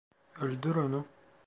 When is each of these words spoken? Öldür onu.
Öldür 0.41 0.75
onu. 0.75 1.05